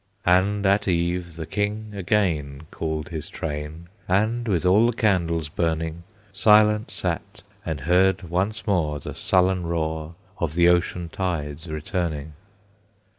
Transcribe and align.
And 0.25 0.65
at 0.65 0.87
eve 0.87 1.35
the 1.35 1.45
king 1.45 1.93
again 1.93 2.63
Called 2.71 3.09
his 3.09 3.29
train, 3.29 3.85
And, 4.07 4.47
with 4.47 4.65
all 4.65 4.87
the 4.87 4.93
candles 4.97 5.47
burning, 5.47 6.01
Silent 6.33 6.89
sat 6.89 7.43
and 7.63 7.81
heard 7.81 8.23
once 8.23 8.65
more 8.65 8.99
The 8.99 9.13
sullen 9.13 9.67
roar 9.67 10.15
Of 10.39 10.55
the 10.55 10.69
ocean 10.69 11.07
tides 11.09 11.67
returning. 11.67 12.33